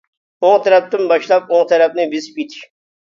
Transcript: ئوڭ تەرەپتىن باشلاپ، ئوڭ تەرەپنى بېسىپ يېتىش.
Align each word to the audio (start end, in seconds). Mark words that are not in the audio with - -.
ئوڭ 0.47 0.53
تەرەپتىن 0.67 1.05
باشلاپ، 1.13 1.53
ئوڭ 1.57 1.69
تەرەپنى 1.73 2.07
بېسىپ 2.15 2.41
يېتىش. 2.43 2.65